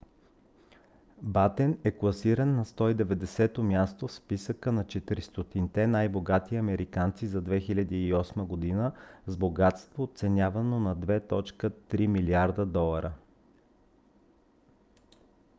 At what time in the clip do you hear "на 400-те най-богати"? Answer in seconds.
4.71-6.55